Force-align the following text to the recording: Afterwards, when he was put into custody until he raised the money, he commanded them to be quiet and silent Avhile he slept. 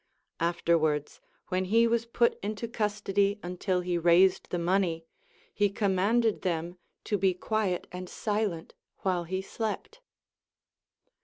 Afterwards, 0.39 1.21
when 1.49 1.65
he 1.65 1.85
was 1.85 2.07
put 2.07 2.39
into 2.41 2.67
custody 2.67 3.39
until 3.43 3.81
he 3.81 3.99
raised 3.99 4.49
the 4.49 4.57
money, 4.57 5.05
he 5.53 5.69
commanded 5.69 6.41
them 6.41 6.79
to 7.03 7.19
be 7.19 7.35
quiet 7.35 7.85
and 7.91 8.09
silent 8.09 8.73
Avhile 9.05 9.27
he 9.27 9.43
slept. 9.43 10.01